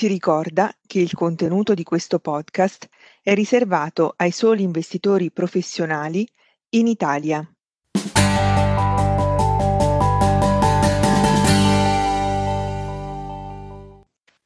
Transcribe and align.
Si 0.00 0.06
ricorda 0.06 0.74
che 0.86 0.98
il 0.98 1.12
contenuto 1.12 1.74
di 1.74 1.82
questo 1.82 2.20
podcast 2.20 2.88
è 3.20 3.34
riservato 3.34 4.14
ai 4.16 4.30
soli 4.30 4.62
investitori 4.62 5.30
professionali 5.30 6.26
in 6.70 6.86
Italia. 6.86 7.46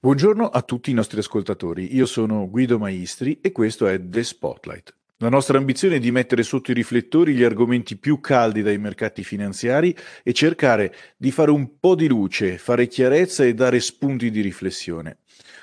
Buongiorno 0.01 0.49
a 0.49 0.63
tutti 0.63 0.91
i 0.91 0.95
nostri 0.95 1.21
ascoltatori, 1.21 1.95
io 1.95 2.07
sono 2.07 2.51
Guido 2.51 2.81
Maistri 2.81 3.39
e 3.41 3.53
questo 3.53 3.87
è 3.87 4.01
The 4.05 4.25
Spotlight. 4.25 5.04
La 5.19 5.29
nostra 5.29 5.59
ambizione 5.59 5.97
è 5.97 5.99
di 6.01 6.11
mettere 6.11 6.43
sotto 6.43 6.73
i 6.73 6.75
riflettori 6.75 7.35
gli 7.35 7.45
argomenti 7.45 7.97
più 7.97 8.19
caldi 8.19 8.63
dai 8.63 8.79
mercati 8.79 9.23
finanziari 9.23 9.97
e 10.25 10.33
cercare 10.33 10.93
di 11.17 11.31
fare 11.31 11.53
un 11.53 11.79
po' 11.79 11.95
di 11.95 12.09
luce, 12.09 12.59
fare 12.59 12.89
chiarezza 12.89 13.45
e 13.45 13.55
dare 13.55 13.79
spunti 13.79 14.29
di 14.33 14.41
riflessione. 14.41 15.19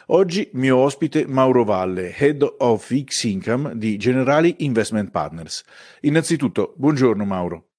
Oggi 0.07 0.49
mio 0.53 0.77
ospite 0.77 1.27
Mauro 1.27 1.65
Valle, 1.65 2.15
Head 2.15 2.47
of 2.59 2.85
Fixed 2.85 3.29
Income 3.29 3.77
di 3.77 3.97
Generali 3.97 4.55
Investment 4.59 5.11
Partners. 5.11 5.63
Innanzitutto, 6.01 6.73
buongiorno 6.77 7.25
Mauro. 7.25 7.71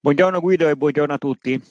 Buongiorno 0.00 0.40
Guido 0.40 0.66
e 0.66 0.76
buongiorno 0.76 1.12
a 1.12 1.18
tutti. 1.18 1.62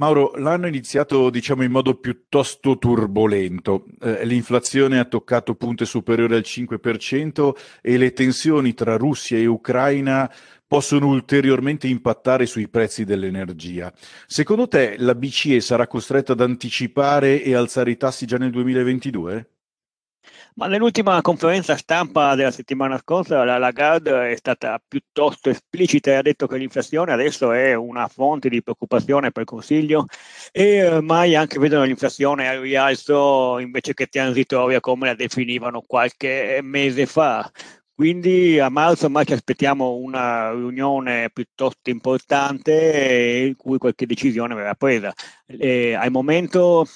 Mauro, 0.00 0.30
l'anno 0.36 0.66
è 0.66 0.68
iniziato 0.68 1.28
diciamo 1.28 1.64
in 1.64 1.72
modo 1.72 1.96
piuttosto 1.96 2.78
turbolento. 2.78 3.84
Eh, 4.00 4.24
l'inflazione 4.26 5.00
ha 5.00 5.04
toccato 5.04 5.56
punte 5.56 5.84
superiori 5.84 6.36
al 6.36 6.44
5% 6.44 7.50
e 7.82 7.96
le 7.96 8.12
tensioni 8.12 8.74
tra 8.74 8.96
Russia 8.96 9.36
e 9.36 9.46
Ucraina 9.46 10.32
possono 10.68 11.08
ulteriormente 11.08 11.88
impattare 11.88 12.46
sui 12.46 12.68
prezzi 12.68 13.04
dell'energia. 13.04 13.92
Secondo 14.28 14.68
te 14.68 14.94
la 14.98 15.16
BCE 15.16 15.60
sarà 15.60 15.88
costretta 15.88 16.32
ad 16.32 16.42
anticipare 16.42 17.42
e 17.42 17.56
alzare 17.56 17.90
i 17.90 17.96
tassi 17.96 18.24
già 18.24 18.36
nel 18.36 18.52
2022? 18.52 19.57
Ma 20.54 20.66
nell'ultima 20.66 21.20
conferenza 21.22 21.76
stampa 21.76 22.34
della 22.34 22.50
settimana 22.50 22.98
scorsa 22.98 23.44
la 23.44 23.58
Lagarde 23.58 24.32
è 24.32 24.36
stata 24.36 24.80
piuttosto 24.86 25.50
esplicita 25.50 26.10
e 26.10 26.14
ha 26.14 26.22
detto 26.22 26.46
che 26.46 26.56
l'inflazione 26.56 27.12
adesso 27.12 27.52
è 27.52 27.74
una 27.74 28.08
fonte 28.08 28.48
di 28.48 28.62
preoccupazione 28.62 29.30
per 29.30 29.42
il 29.42 29.48
Consiglio 29.48 30.06
e 30.50 30.84
ormai 30.86 31.36
anche 31.36 31.58
vedono 31.58 31.84
l'inflazione 31.84 32.48
al 32.48 32.58
rialzo 32.60 33.58
invece 33.60 33.94
che 33.94 34.06
transitoria 34.06 34.80
come 34.80 35.06
la 35.06 35.14
definivano 35.14 35.82
qualche 35.86 36.58
mese 36.62 37.06
fa. 37.06 37.48
Quindi 37.94 38.60
a 38.60 38.68
marzo 38.68 39.06
ormai 39.06 39.26
ci 39.26 39.32
aspettiamo 39.32 39.94
una 39.96 40.52
riunione 40.52 41.30
piuttosto 41.32 41.90
importante 41.90 43.44
in 43.48 43.56
cui 43.56 43.78
qualche 43.78 44.06
decisione 44.06 44.54
verrà 44.54 44.74
presa. 44.74 45.12
E 45.46 45.94
al 45.94 46.10
momento 46.12 46.86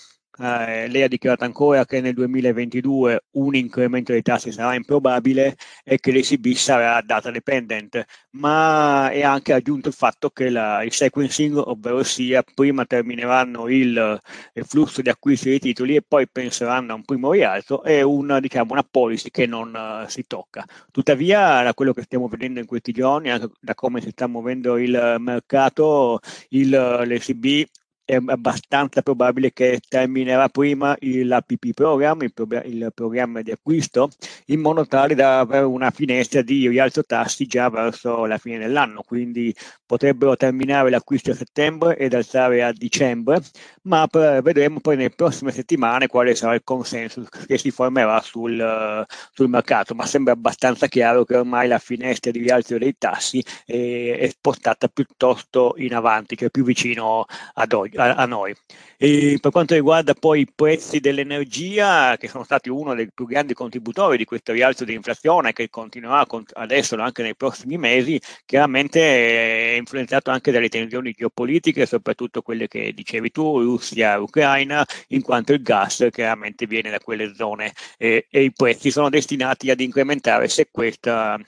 eh, 0.42 0.88
lei 0.88 1.02
ha 1.02 1.08
dichiarato 1.08 1.44
ancora 1.44 1.84
che 1.84 2.00
nel 2.00 2.14
2022 2.14 3.26
un 3.32 3.54
incremento 3.54 4.10
dei 4.10 4.22
tassi 4.22 4.50
sarà 4.50 4.74
improbabile 4.74 5.56
e 5.84 6.00
che 6.00 6.10
l'ECB 6.10 6.52
sarà 6.54 7.00
data 7.00 7.30
dependent, 7.30 8.04
ma 8.30 9.08
è 9.10 9.22
anche 9.22 9.52
aggiunto 9.52 9.88
il 9.88 9.94
fatto 9.94 10.30
che 10.30 10.50
la, 10.50 10.82
il 10.82 10.92
sequencing, 10.92 11.56
ovvero 11.56 12.02
sia 12.02 12.42
prima 12.42 12.84
termineranno 12.84 13.68
il, 13.68 14.20
il, 14.54 14.64
flusso 14.64 15.00
di 15.00 15.10
acquisti 15.10 15.50
dei 15.50 15.60
titoli 15.60 15.94
e 15.94 16.02
poi 16.02 16.28
penseranno 16.28 16.92
a 16.92 16.96
un 16.96 17.04
primo 17.04 17.30
rialzo, 17.32 17.82
è 17.84 18.02
una, 18.02 18.40
diciamo, 18.40 18.72
una 18.72 18.86
policy 18.88 19.30
che 19.30 19.46
non 19.46 19.72
uh, 19.74 20.08
si 20.08 20.26
tocca. 20.26 20.64
Tuttavia, 20.90 21.62
da 21.62 21.72
quello 21.74 21.92
che 21.92 22.02
stiamo 22.02 22.26
vedendo 22.26 22.58
in 22.58 22.66
questi 22.66 22.90
giorni, 22.92 23.30
anche 23.30 23.48
da 23.60 23.74
come 23.74 24.00
si 24.00 24.10
sta 24.10 24.26
muovendo 24.26 24.76
il 24.76 25.16
mercato, 25.18 26.18
il, 26.48 26.70
l'ECB 26.70 27.68
è 28.04 28.18
abbastanza 28.26 29.00
probabile 29.02 29.52
che 29.52 29.80
terminerà 29.88 30.48
prima 30.48 30.96
l'APP 31.00 31.72
program, 31.72 32.22
il, 32.22 32.32
pro- 32.32 32.62
il, 32.64 32.90
programma 32.94 33.42
di 33.42 33.52
acquisto, 33.52 34.10
in 34.46 34.60
modo 34.60 34.86
tale 34.86 35.14
da 35.14 35.40
avere 35.40 35.64
una 35.64 35.90
finestra 35.90 36.42
di 36.42 36.68
rialzo 36.68 37.04
tassi 37.04 37.46
già 37.46 37.68
verso 37.70 38.26
la 38.26 38.38
fine 38.38 38.58
dell'anno. 38.58 39.02
Quindi 39.02 39.54
potrebbero 39.86 40.36
terminare 40.36 40.90
l'acquisto 40.90 41.30
a 41.30 41.34
settembre 41.34 41.96
ed 41.96 42.14
alzare 42.14 42.62
a 42.62 42.72
dicembre, 42.72 43.40
ma 43.82 44.06
per, 44.08 44.42
vedremo 44.42 44.80
poi 44.80 44.96
nelle 44.96 45.10
prossime 45.10 45.52
settimane 45.52 46.06
quale 46.08 46.34
sarà 46.34 46.54
il 46.54 46.62
consenso 46.64 47.24
che 47.46 47.56
si 47.58 47.70
formerà 47.70 48.20
sul, 48.20 49.06
sul 49.32 49.48
mercato. 49.48 49.94
Ma 49.94 50.06
sembra 50.06 50.32
abbastanza 50.32 50.88
chiaro 50.88 51.24
che 51.24 51.36
ormai 51.36 51.68
la 51.68 51.78
finestra 51.78 52.30
di 52.30 52.40
rialzo 52.40 52.78
dei 52.78 52.96
tassi 52.98 53.44
è, 53.64 54.16
è 54.18 54.28
spostata 54.28 54.88
piuttosto 54.88 55.74
in 55.76 55.94
avanti, 55.94 56.34
che 56.34 56.46
è 56.46 56.50
più 56.50 56.64
vicino 56.64 57.26
ad 57.54 57.72
oggi 57.72 57.91
a, 57.96 58.14
a 58.14 58.26
noi. 58.26 58.54
E 58.96 59.38
per 59.40 59.50
quanto 59.50 59.74
riguarda 59.74 60.14
poi 60.14 60.40
i 60.40 60.48
prezzi 60.54 61.00
dell'energia, 61.00 62.16
che 62.16 62.28
sono 62.28 62.44
stati 62.44 62.68
uno 62.68 62.94
dei 62.94 63.10
più 63.12 63.26
grandi 63.26 63.52
contributori 63.54 64.16
di 64.16 64.24
questo 64.24 64.52
rialzo 64.52 64.84
di 64.84 64.94
inflazione 64.94 65.52
che 65.52 65.68
continuerà 65.70 66.24
adesso 66.54 66.96
anche 66.96 67.22
nei 67.22 67.34
prossimi 67.34 67.78
mesi, 67.78 68.20
chiaramente 68.46 69.74
è 69.74 69.76
influenzato 69.76 70.30
anche 70.30 70.52
dalle 70.52 70.68
tensioni 70.68 71.12
geopolitiche, 71.12 71.86
soprattutto 71.86 72.42
quelle 72.42 72.68
che 72.68 72.92
dicevi 72.92 73.30
tu, 73.30 73.60
Russia, 73.60 74.20
Ucraina, 74.20 74.84
in 75.08 75.22
quanto 75.22 75.52
il 75.52 75.62
gas 75.62 76.06
chiaramente 76.10 76.66
viene 76.66 76.90
da 76.90 77.00
quelle 77.00 77.34
zone 77.34 77.72
e, 77.98 78.26
e 78.30 78.42
i 78.44 78.52
prezzi 78.52 78.90
sono 78.90 79.08
destinati 79.10 79.70
ad 79.70 79.80
incrementare 79.80 80.48
se 80.48 80.68
questa 80.70 81.38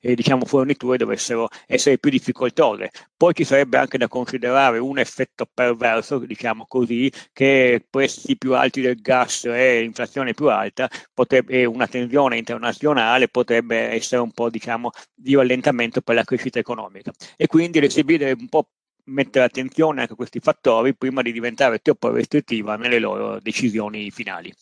eh, 0.00 0.14
diciamo, 0.14 0.44
forniture 0.44 0.96
dovessero 0.96 1.48
essere 1.66 1.98
più 1.98 2.10
difficoltose. 2.10 2.90
Poi 3.16 3.34
ci 3.34 3.44
sarebbe 3.44 3.78
anche 3.78 3.98
da 3.98 4.08
considerare 4.08 4.78
un 4.78 4.98
effetto 4.98 5.46
perverso, 5.52 6.18
diciamo 6.18 6.66
così, 6.66 7.10
che 7.32 7.84
prezzi 7.88 8.36
più 8.36 8.54
alti 8.54 8.80
del 8.80 9.00
gas 9.00 9.44
e 9.44 9.82
inflazione 9.82 10.34
più 10.34 10.48
alta 10.48 10.88
potrebbe, 11.12 11.52
e 11.52 11.64
una 11.64 11.86
tensione 11.86 12.36
internazionale 12.36 13.28
potrebbe 13.28 13.76
essere 13.90 14.20
un 14.20 14.32
po' 14.32 14.50
diciamo, 14.50 14.90
di 15.14 15.34
rallentamento 15.34 16.00
per 16.00 16.14
la 16.14 16.24
crescita 16.24 16.58
economica. 16.58 17.12
E 17.36 17.46
quindi 17.46 17.80
l'ECB 17.80 18.10
deve 18.16 18.36
un 18.40 18.48
po' 18.48 18.68
mettere 19.04 19.44
attenzione 19.44 20.02
anche 20.02 20.12
a 20.12 20.16
questi 20.16 20.40
fattori 20.40 20.94
prima 20.94 21.22
di 21.22 21.32
diventare 21.32 21.78
troppo 21.80 22.10
restrittiva 22.10 22.76
nelle 22.76 22.98
loro 22.98 23.40
decisioni 23.40 24.10
finali. 24.10 24.52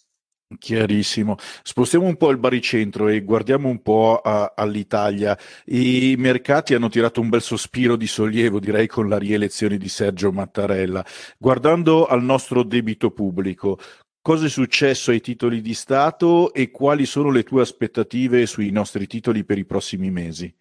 Chiarissimo. 0.58 1.36
Spostiamo 1.62 2.06
un 2.06 2.16
po' 2.16 2.30
il 2.30 2.38
baricentro 2.38 3.06
e 3.06 3.22
guardiamo 3.22 3.68
un 3.68 3.80
po' 3.82 4.18
a, 4.18 4.52
all'Italia. 4.56 5.38
I 5.66 6.16
mercati 6.18 6.74
hanno 6.74 6.88
tirato 6.88 7.20
un 7.20 7.28
bel 7.28 7.40
sospiro 7.40 7.94
di 7.94 8.08
sollievo, 8.08 8.58
direi, 8.58 8.88
con 8.88 9.08
la 9.08 9.16
rielezione 9.16 9.78
di 9.78 9.88
Sergio 9.88 10.32
Mattarella. 10.32 11.04
Guardando 11.38 12.06
al 12.06 12.24
nostro 12.24 12.64
debito 12.64 13.12
pubblico, 13.12 13.78
cosa 14.20 14.46
è 14.46 14.48
successo 14.48 15.12
ai 15.12 15.20
titoli 15.20 15.60
di 15.60 15.72
Stato 15.72 16.52
e 16.52 16.72
quali 16.72 17.06
sono 17.06 17.30
le 17.30 17.44
tue 17.44 17.62
aspettative 17.62 18.44
sui 18.46 18.70
nostri 18.70 19.06
titoli 19.06 19.44
per 19.44 19.56
i 19.56 19.64
prossimi 19.64 20.10
mesi? 20.10 20.52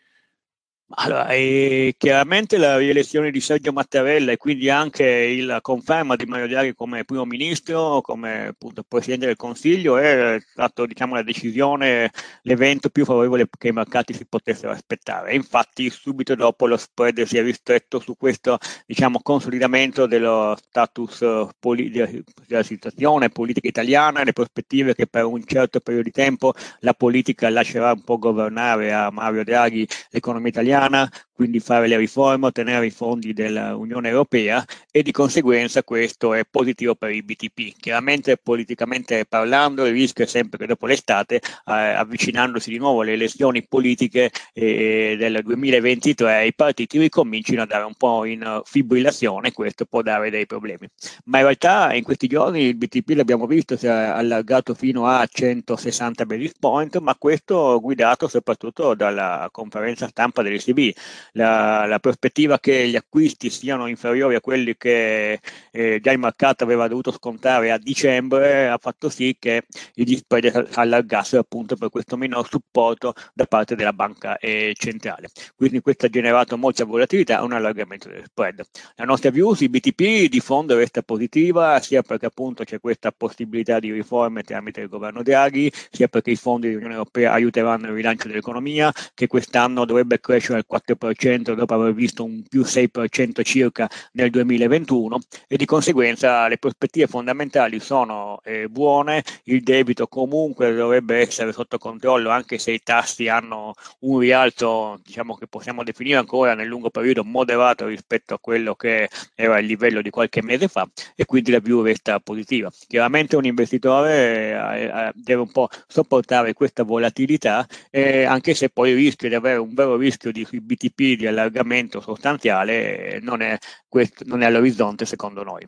Allora, 0.91 1.27
e 1.29 1.94
chiaramente 2.00 2.57
la 2.57 2.75
rielezione 2.77 3.29
di 3.29 3.39
Sergio 3.39 3.72
Mattarella 3.72 4.31
e 4.31 4.38
quindi 4.38 4.72
anche 4.72 5.39
la 5.41 5.61
conferma 5.61 6.16
di 6.16 6.25
Mario 6.25 6.47
Draghi 6.47 6.73
come 6.73 7.05
primo 7.05 7.25
ministro, 7.25 8.01
come 8.01 8.47
appunto, 8.47 8.83
presidente 8.88 9.28
del 9.28 9.35
Consiglio, 9.35 9.97
è 9.97 10.39
stato 10.41 10.88
diciamo, 10.88 11.13
la 11.13 11.22
decisione, 11.22 12.09
l'evento 12.41 12.89
più 12.89 13.05
favorevole 13.05 13.47
che 13.55 13.67
i 13.67 13.72
mercati 13.72 14.13
si 14.16 14.25
potessero 14.25 14.72
aspettare. 14.72 15.35
Infatti, 15.35 15.91
subito 15.91 16.33
dopo 16.33 16.66
lo 16.66 16.75
spread 16.75 17.22
si 17.22 17.38
è 17.38 17.44
ristretto 17.44 17.99
su 17.99 18.17
questo 18.17 18.57
diciamo, 18.88 19.19
consolidamento 19.22 20.07
dello 20.07 20.57
status 20.59 21.23
poli- 21.59 21.91
della 21.91 22.63
situazione 22.63 23.29
politica 23.29 23.67
italiana 23.67 24.23
le 24.23 24.33
prospettive 24.33 24.95
che 24.95 25.05
per 25.05 25.25
un 25.25 25.44
certo 25.45 25.79
periodo 25.81 26.05
di 26.05 26.11
tempo 26.11 26.53
la 26.79 26.94
politica 26.94 27.47
lascerà 27.49 27.91
un 27.91 28.03
po' 28.03 28.17
governare 28.17 28.91
a 28.91 29.11
Mario 29.11 29.44
Draghi 29.44 29.88
l'economia 30.09 30.49
italiana 30.49 30.78
italiana, 30.79 31.12
quindi 31.34 31.59
fare 31.59 31.88
le 31.88 31.97
riforme, 31.97 32.47
ottenere 32.47 32.85
i 32.85 32.90
fondi 32.90 33.34
dell'Unione 33.34 34.09
Europea 34.09 34.63
e 34.91 35.01
di 35.03 35.12
conseguenza 35.12 35.84
questo 35.84 36.34
è 36.34 36.44
positivo 36.50 36.95
per 36.95 37.12
il 37.12 37.23
BTP. 37.23 37.78
Chiaramente 37.79 38.38
politicamente 38.38 39.25
parlando 39.25 39.85
il 39.85 39.94
rischio 39.94 40.25
è 40.25 40.28
sempre 40.28 40.57
che 40.57 40.66
dopo 40.66 40.85
l'estate, 40.85 41.35
eh, 41.35 41.41
avvicinandosi 41.64 42.70
di 42.70 42.78
nuovo 42.78 43.02
alle 43.02 43.14
elezioni 43.14 43.66
politiche 43.66 44.31
eh, 44.53 45.16
del 45.17 45.41
2023, 45.43 46.47
i 46.47 46.53
partiti 46.53 46.99
ricomincino 46.99 47.61
a 47.61 47.66
dare 47.66 47.85
un 47.85 47.96
po' 47.96 48.26
in 48.26 48.61
fibrillazione 48.66 49.49
e 49.49 49.53
questo 49.53 49.85
può 49.85 50.02
dare 50.02 50.29
dei 50.29 50.46
problemi. 50.46 50.87
Ma 51.26 51.37
in 51.37 51.43
realtà 51.46 51.93
in 51.93 52.03
questi 52.03 52.28
giorni 52.28 52.64
il 52.64 52.76
BTP 52.76 53.11
l'abbiamo 53.16 53.47
visto, 53.47 53.78
si 53.78 53.85
è 53.85 53.90
allargato 53.90 54.73
fino 54.73 55.05
a 55.08 55.26
160 55.26 56.26
basis 56.26 56.52
point, 56.59 56.97
ma 56.97 57.16
questo 57.16 57.79
guidato 57.79 58.28
soprattutto 58.28 58.93
dalla 58.93 59.47
conferenza 59.52 60.08
stampa 60.08 60.41
dell'Istituto 60.41 60.68
BCB. 60.73 60.97
La, 61.33 61.85
la, 61.85 61.99
prospettiva 61.99 62.59
che 62.59 62.87
gli 62.87 62.95
acquisti 62.95 63.49
siano 63.49 63.87
inferiori 63.87 64.35
a 64.35 64.41
quelli 64.41 64.75
che 64.77 65.39
eh, 65.71 65.99
già 66.01 66.11
il 66.11 66.19
mercato 66.19 66.63
aveva 66.63 66.87
dovuto 66.87 67.11
scontare 67.11 67.71
a 67.71 67.77
dicembre 67.77 68.67
ha 68.67 68.77
fatto 68.77 69.09
sì 69.09 69.35
che 69.37 69.63
gli 69.93 70.16
spread 70.16 70.69
allargassero 70.73 71.41
appunto 71.41 71.75
per 71.75 71.89
questo 71.89 72.17
minor 72.17 72.47
supporto 72.47 73.13
da 73.33 73.45
parte 73.45 73.75
della 73.75 73.93
banca 73.93 74.37
eh, 74.37 74.73
centrale. 74.77 75.29
Quindi 75.55 75.81
questo 75.81 76.05
ha 76.05 76.09
generato 76.09 76.57
molta 76.57 76.85
volatilità 76.85 77.39
e 77.39 77.43
un 77.43 77.53
allargamento 77.53 78.09
del 78.09 78.23
spread. 78.25 78.61
La 78.95 79.05
nostra 79.05 79.29
view 79.29 79.53
sui 79.53 79.69
BTP 79.69 80.29
di 80.29 80.39
fondo 80.39 80.75
resta 80.75 81.01
positiva 81.01 81.79
sia 81.79 82.01
perché 82.01 82.27
appunto 82.27 82.63
c'è 82.63 82.79
questa 82.79 83.11
possibilità 83.11 83.79
di 83.79 83.91
riforme 83.91 84.43
tramite 84.43 84.81
il 84.81 84.89
governo 84.89 85.23
Draghi, 85.23 85.71
sia 85.91 86.07
perché 86.07 86.31
i 86.31 86.35
fondi 86.35 86.67
dell'Unione 86.67 86.95
Europea 86.95 87.33
aiuteranno 87.33 87.87
il 87.87 87.93
rilancio 87.93 88.27
dell'economia, 88.27 88.91
che 89.13 89.27
quest'anno 89.27 89.85
dovrebbe 89.85 90.19
crescere 90.19 90.59
al 90.59 90.66
4% 90.70 91.53
dopo 91.53 91.73
aver 91.73 91.94
visto 91.94 92.23
un 92.23 92.44
più 92.47 92.61
6% 92.61 93.44
circa 93.44 93.90
nel 94.14 94.29
2021 94.29 95.20
e 95.47 95.58
di 95.58 95.66
conseguenza 95.66 96.47
le 96.47 96.58
prospettive 96.58 97.08
fondamentali 97.08 97.79
sono 97.79 98.40
eh, 98.44 98.67
buone, 98.67 99.23
il 99.46 99.61
debito 99.64 100.08
comunque 100.08 100.73
dovrebbe 100.73 101.17
essere 101.17 101.52
sotto 101.52 101.78
controllo 101.78 102.29
anche 102.29 102.58
se 102.58 102.72
i 102.72 102.82
tassi 102.84 103.28
hanno 103.28 103.73
un 104.00 104.20
rialzo 104.20 105.00
diciamo 105.03 105.35
che 105.35 105.47
possiamo 105.47 105.84
definire 105.84 106.17
ancora 106.17 106.53
nel 106.53 106.67
lungo 106.67 106.90
periodo 106.90 107.23
moderato 107.23 107.88
rispetto 107.88 108.34
a 108.34 108.40
quello 108.40 108.76
che 108.76 109.09
era 109.35 109.59
il 109.59 109.66
livello 109.66 110.02
di 110.02 110.09
qualche 110.09 110.41
mese 110.41 110.67
fa 110.67 110.88
e 111.16 111.26
quindi 111.26 111.52
la 111.52 111.59
view 111.59 111.82
resta 111.82 112.20
positiva. 112.20 112.72
Chiaramente 112.88 113.35
un 113.35 113.46
investitore 113.46 114.52
eh, 114.52 114.84
eh, 114.84 115.12
deve 115.14 115.41
un 115.41 115.52
po' 115.52 115.70
sopportare 115.88 116.53
questa 116.53 116.84
volatilità 116.84 117.67
eh, 117.90 118.23
anche 118.23 118.53
se 118.53 118.70
poi 118.70 118.91
il 118.91 118.96
rischio 118.96 119.29
di 119.29 119.35
avere 119.35 119.58
un 119.59 119.73
vero 119.73 119.96
rischio 119.96 120.32
di 120.32 120.46
BTP 120.51 121.17
di 121.17 121.28
allargamento 121.28 122.01
sostanziale 122.01 123.19
non 123.22 123.41
è, 123.41 123.57
questo, 123.87 124.23
non 124.25 124.41
è 124.41 124.46
all'orizzonte 124.46 125.05
secondo 125.05 125.43
noi. 125.43 125.66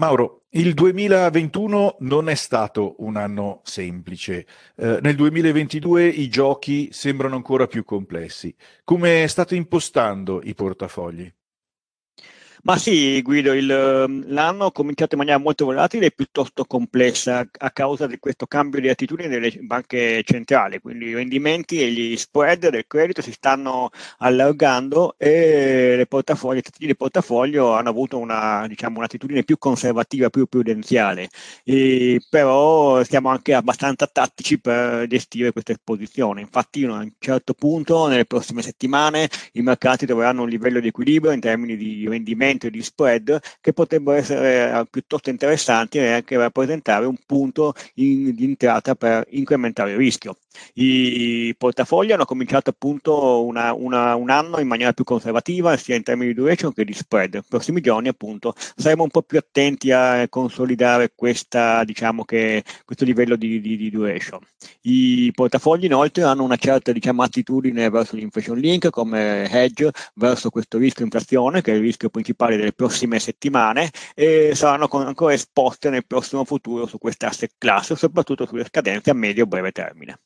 Mauro, 0.00 0.46
il 0.50 0.72
2021 0.72 1.96
non 2.00 2.30
è 2.30 2.34
stato 2.34 2.94
un 3.00 3.16
anno 3.16 3.60
semplice. 3.64 4.46
Eh, 4.76 4.98
nel 5.02 5.14
2022 5.14 6.06
i 6.06 6.28
giochi 6.28 6.88
sembrano 6.90 7.36
ancora 7.36 7.66
più 7.66 7.84
complessi. 7.84 8.54
Come 8.82 9.26
state 9.28 9.56
impostando 9.56 10.40
i 10.42 10.54
portafogli? 10.54 11.30
Ma 12.62 12.76
sì, 12.76 13.22
Guido, 13.22 13.54
il, 13.54 13.70
ehm, 13.70 14.24
l'anno 14.28 14.66
ha 14.66 14.72
cominciato 14.72 15.14
in 15.14 15.20
maniera 15.20 15.38
molto 15.38 15.64
volatile 15.64 16.06
e 16.06 16.10
piuttosto 16.10 16.66
complessa 16.66 17.42
a 17.56 17.70
causa 17.70 18.06
di 18.06 18.18
questo 18.18 18.46
cambio 18.46 18.82
di 18.82 18.90
attitudine 18.90 19.28
delle 19.28 19.50
banche 19.62 20.22
centrali, 20.24 20.78
quindi 20.78 21.06
i 21.06 21.14
rendimenti 21.14 21.80
e 21.80 21.90
gli 21.90 22.14
spread 22.18 22.68
del 22.68 22.84
credito 22.86 23.22
si 23.22 23.32
stanno 23.32 23.88
allargando 24.18 25.14
e 25.16 25.94
le 25.96 26.06
portafogli, 26.06 26.58
i 26.58 26.62
titoli 26.62 26.86
di 26.88 26.96
portafoglio 26.96 27.72
hanno 27.72 27.88
avuto 27.88 28.18
una, 28.18 28.66
diciamo, 28.68 28.98
un'attitudine 28.98 29.42
più 29.42 29.56
conservativa, 29.56 30.28
più 30.28 30.44
prudenziale, 30.44 31.30
e, 31.64 32.20
però 32.28 33.02
siamo 33.04 33.30
anche 33.30 33.54
abbastanza 33.54 34.06
tattici 34.06 34.60
per 34.60 35.06
gestire 35.06 35.52
questa 35.52 35.72
esposizione. 35.72 36.42
Infatti 36.42 36.84
a 36.84 36.92
un 36.92 37.12
certo 37.18 37.54
punto, 37.54 38.06
nelle 38.06 38.26
prossime 38.26 38.60
settimane, 38.60 39.30
i 39.52 39.62
mercati 39.62 40.04
troveranno 40.04 40.42
un 40.42 40.48
livello 40.50 40.78
di 40.78 40.88
equilibrio 40.88 41.32
in 41.32 41.40
termini 41.40 41.74
di 41.76 42.06
rendimenti 42.06 42.48
rendimento 42.50 42.68
di 42.68 42.82
spread 42.82 43.40
che 43.60 43.72
potrebbero 43.72 44.16
essere 44.16 44.70
eh, 44.70 44.86
piuttosto 44.90 45.30
interessanti 45.30 45.98
e 45.98 46.12
anche 46.12 46.36
rappresentare 46.36 47.06
un 47.06 47.16
punto 47.24 47.74
in, 47.94 48.34
di 48.34 48.44
entrata 48.44 48.94
per 48.94 49.26
incrementare 49.30 49.92
il 49.92 49.96
rischio. 49.96 50.36
I 50.74 51.54
portafogli 51.56 52.12
hanno 52.12 52.24
cominciato 52.24 52.70
appunto 52.70 53.44
una, 53.44 53.72
una, 53.72 54.16
un 54.16 54.30
anno 54.30 54.58
in 54.58 54.66
maniera 54.66 54.92
più 54.92 55.04
conservativa 55.04 55.76
sia 55.76 55.94
in 55.94 56.02
termini 56.02 56.32
di 56.32 56.34
duration 56.34 56.72
che 56.72 56.84
di 56.84 56.92
spread. 56.92 57.34
Nei 57.34 57.42
prossimi 57.48 57.80
giorni 57.80 58.08
appunto 58.08 58.54
saremo 58.76 59.04
un 59.04 59.10
po' 59.10 59.22
più 59.22 59.38
attenti 59.38 59.92
a 59.92 60.26
consolidare 60.28 61.12
questa, 61.14 61.84
diciamo 61.84 62.24
che, 62.24 62.64
questo 62.84 63.04
livello 63.04 63.36
di, 63.36 63.60
di, 63.60 63.76
di 63.76 63.90
duration. 63.90 64.40
I 64.82 65.30
portafogli 65.34 65.84
inoltre 65.84 66.24
hanno 66.24 66.42
una 66.42 66.56
certa 66.56 66.92
diciamo, 66.92 67.22
attitudine 67.22 67.88
verso 67.88 68.16
l'inflation 68.16 68.58
link 68.58 68.90
come 68.90 69.48
hedge 69.50 69.90
verso 70.14 70.50
questo 70.50 70.78
rischio 70.78 71.04
inflazione 71.04 71.62
che 71.62 71.72
è 71.72 71.76
il 71.76 71.80
rischio 71.80 72.10
principale 72.10 72.39
delle 72.48 72.72
prossime 72.72 73.18
settimane 73.18 73.90
e 74.14 74.54
saranno 74.54 74.88
ancora 74.90 75.34
esposte 75.34 75.90
nel 75.90 76.06
prossimo 76.06 76.44
futuro 76.44 76.86
su 76.86 76.98
questa 76.98 77.28
asset 77.28 77.52
class 77.58 77.92
soprattutto 77.94 78.46
sulle 78.46 78.64
scadenze 78.64 79.10
a 79.10 79.14
medio 79.14 79.44
e 79.44 79.46
breve 79.46 79.72
termine. 79.72 80.18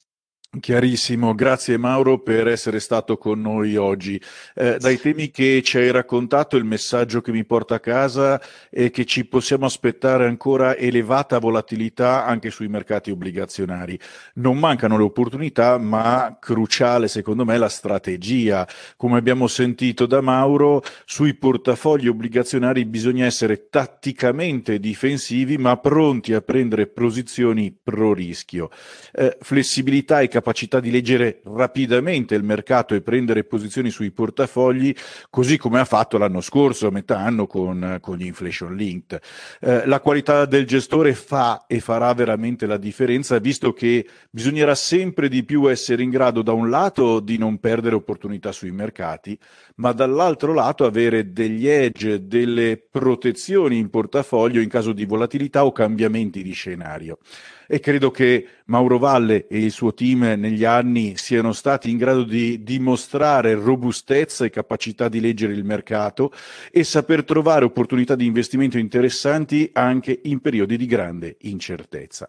Chiarissimo, 0.60 1.34
grazie 1.34 1.76
Mauro 1.78 2.20
per 2.20 2.46
essere 2.46 2.78
stato 2.78 3.18
con 3.18 3.40
noi 3.40 3.76
oggi. 3.76 4.20
Eh, 4.54 4.76
dai 4.78 5.00
temi 5.00 5.32
che 5.32 5.62
ci 5.64 5.78
hai 5.78 5.90
raccontato, 5.90 6.56
il 6.56 6.64
messaggio 6.64 7.20
che 7.20 7.32
mi 7.32 7.44
porta 7.44 7.76
a 7.76 7.80
casa 7.80 8.40
è 8.70 8.90
che 8.92 9.04
ci 9.04 9.24
possiamo 9.24 9.66
aspettare 9.66 10.26
ancora 10.26 10.76
elevata 10.76 11.40
volatilità 11.40 12.24
anche 12.24 12.50
sui 12.50 12.68
mercati 12.68 13.10
obbligazionari. 13.10 13.98
Non 14.34 14.58
mancano 14.58 14.96
le 14.96 15.02
opportunità, 15.02 15.76
ma 15.76 16.36
cruciale 16.40 17.08
secondo 17.08 17.44
me 17.44 17.58
la 17.58 17.68
strategia. 17.68 18.66
Come 18.96 19.18
abbiamo 19.18 19.48
sentito 19.48 20.06
da 20.06 20.20
Mauro, 20.20 20.84
sui 21.04 21.34
portafogli 21.34 22.06
obbligazionari 22.06 22.84
bisogna 22.84 23.26
essere 23.26 23.68
tatticamente 23.70 24.78
difensivi, 24.78 25.58
ma 25.58 25.76
pronti 25.78 26.32
a 26.32 26.42
prendere 26.42 26.86
posizioni 26.86 27.76
pro 27.82 28.14
rischio. 28.14 28.70
Eh, 29.12 29.36
flessibilità 29.40 30.20
e 30.20 30.28
capacità 30.28 30.42
capacità 30.44 30.78
di 30.78 30.90
leggere 30.90 31.40
rapidamente 31.44 32.34
il 32.34 32.42
mercato 32.42 32.94
e 32.94 33.00
prendere 33.00 33.44
posizioni 33.44 33.88
sui 33.88 34.10
portafogli, 34.10 34.94
così 35.30 35.56
come 35.56 35.80
ha 35.80 35.86
fatto 35.86 36.18
l'anno 36.18 36.42
scorso, 36.42 36.88
a 36.88 36.90
metà 36.90 37.18
anno, 37.18 37.46
con, 37.46 37.96
con 38.02 38.18
gli 38.18 38.26
inflation 38.26 38.76
linked. 38.76 39.18
Eh, 39.60 39.86
la 39.86 40.00
qualità 40.00 40.44
del 40.44 40.66
gestore 40.66 41.14
fa 41.14 41.64
e 41.66 41.80
farà 41.80 42.12
veramente 42.12 42.66
la 42.66 42.76
differenza, 42.76 43.38
visto 43.38 43.72
che 43.72 44.06
bisognerà 44.30 44.74
sempre 44.74 45.28
di 45.28 45.44
più 45.44 45.70
essere 45.70 46.02
in 46.02 46.10
grado, 46.10 46.42
da 46.42 46.52
un 46.52 46.68
lato, 46.68 47.20
di 47.20 47.38
non 47.38 47.58
perdere 47.58 47.94
opportunità 47.94 48.52
sui 48.52 48.70
mercati, 48.70 49.38
ma 49.76 49.92
dall'altro 49.92 50.52
lato 50.52 50.84
avere 50.84 51.32
degli 51.32 51.66
edge, 51.66 52.26
delle 52.26 52.76
protezioni 52.90 53.78
in 53.78 53.88
portafoglio 53.88 54.60
in 54.60 54.68
caso 54.68 54.92
di 54.92 55.06
volatilità 55.06 55.64
o 55.64 55.72
cambiamenti 55.72 56.42
di 56.42 56.52
scenario 56.52 57.18
e 57.66 57.80
credo 57.80 58.10
che 58.10 58.46
Mauro 58.66 58.98
Valle 58.98 59.46
e 59.46 59.58
il 59.58 59.70
suo 59.70 59.94
team 59.94 60.33
negli 60.36 60.64
anni 60.64 61.16
siano 61.16 61.52
stati 61.52 61.90
in 61.90 61.96
grado 61.96 62.24
di 62.24 62.62
dimostrare 62.62 63.54
robustezza 63.54 64.44
e 64.44 64.50
capacità 64.50 65.08
di 65.08 65.20
leggere 65.20 65.52
il 65.52 65.64
mercato 65.64 66.32
e 66.70 66.84
saper 66.84 67.24
trovare 67.24 67.64
opportunità 67.64 68.14
di 68.14 68.26
investimento 68.26 68.78
interessanti 68.78 69.70
anche 69.72 70.20
in 70.24 70.40
periodi 70.40 70.76
di 70.76 70.86
grande 70.86 71.36
incertezza. 71.40 72.28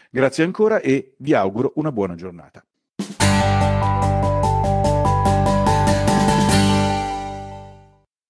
Grazie 0.09 0.43
ancora 0.43 0.81
e 0.81 1.13
vi 1.17 1.35
auguro 1.35 1.73
una 1.75 1.91
buona 1.91 2.15
giornata. 2.15 2.66